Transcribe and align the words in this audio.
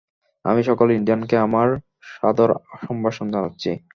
আমি 0.45 0.61
সকল 0.69 0.87
ইন্ডিয়ানকে 0.91 1.35
আমার 1.45 1.67
সাদর 2.11 2.49
সম্ভাষণ 2.83 3.27
জানাচ্ছি। 3.35 3.69